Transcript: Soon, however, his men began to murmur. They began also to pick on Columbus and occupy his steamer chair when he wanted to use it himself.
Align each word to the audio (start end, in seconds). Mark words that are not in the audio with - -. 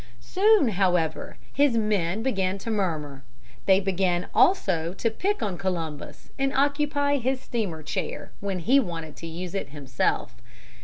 Soon, 0.19 0.69
however, 0.69 1.37
his 1.53 1.77
men 1.77 2.23
began 2.23 2.57
to 2.57 2.71
murmur. 2.71 3.23
They 3.67 3.79
began 3.79 4.29
also 4.33 4.93
to 4.95 5.11
pick 5.11 5.43
on 5.43 5.59
Columbus 5.59 6.31
and 6.39 6.51
occupy 6.55 7.17
his 7.17 7.39
steamer 7.39 7.83
chair 7.83 8.31
when 8.39 8.57
he 8.61 8.79
wanted 8.79 9.15
to 9.17 9.27
use 9.27 9.53
it 9.53 9.69
himself. 9.69 10.41